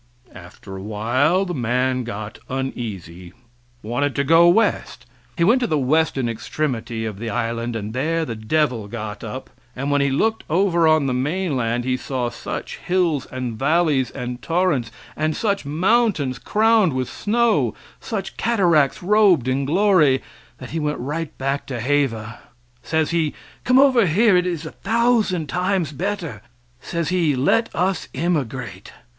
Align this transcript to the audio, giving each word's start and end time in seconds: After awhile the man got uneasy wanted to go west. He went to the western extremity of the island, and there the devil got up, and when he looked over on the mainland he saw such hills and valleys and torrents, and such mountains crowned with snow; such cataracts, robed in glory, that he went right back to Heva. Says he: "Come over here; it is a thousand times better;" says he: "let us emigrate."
After 0.33 0.77
awhile 0.77 1.45
the 1.45 1.53
man 1.53 2.03
got 2.03 2.39
uneasy 2.49 3.33
wanted 3.83 4.15
to 4.15 4.23
go 4.23 4.49
west. 4.49 5.05
He 5.37 5.43
went 5.43 5.61
to 5.61 5.67
the 5.67 5.77
western 5.77 6.27
extremity 6.27 7.05
of 7.05 7.19
the 7.19 7.29
island, 7.29 7.75
and 7.75 7.93
there 7.93 8.25
the 8.25 8.33
devil 8.35 8.87
got 8.87 9.23
up, 9.23 9.51
and 9.75 9.91
when 9.91 10.01
he 10.01 10.09
looked 10.09 10.43
over 10.49 10.87
on 10.87 11.05
the 11.05 11.13
mainland 11.13 11.83
he 11.85 11.97
saw 11.97 12.31
such 12.31 12.77
hills 12.77 13.27
and 13.27 13.59
valleys 13.59 14.09
and 14.09 14.41
torrents, 14.41 14.89
and 15.15 15.35
such 15.37 15.67
mountains 15.67 16.39
crowned 16.39 16.93
with 16.93 17.07
snow; 17.07 17.75
such 17.99 18.37
cataracts, 18.37 19.03
robed 19.03 19.47
in 19.47 19.65
glory, 19.65 20.23
that 20.57 20.71
he 20.71 20.79
went 20.79 20.97
right 20.97 21.37
back 21.37 21.67
to 21.67 21.79
Heva. 21.79 22.39
Says 22.81 23.11
he: 23.11 23.35
"Come 23.63 23.77
over 23.77 24.07
here; 24.07 24.35
it 24.35 24.47
is 24.47 24.65
a 24.65 24.71
thousand 24.71 25.45
times 25.47 25.91
better;" 25.91 26.41
says 26.79 27.09
he: 27.09 27.35
"let 27.35 27.69
us 27.75 28.07
emigrate." 28.15 28.93